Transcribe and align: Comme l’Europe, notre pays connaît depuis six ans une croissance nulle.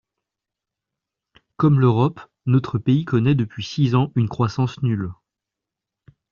Comme 1.57 1.79
l’Europe, 1.79 2.21
notre 2.47 2.79
pays 2.79 3.05
connaît 3.05 3.35
depuis 3.35 3.61
six 3.63 3.93
ans 3.93 4.11
une 4.15 4.29
croissance 4.29 4.81
nulle. 4.81 5.11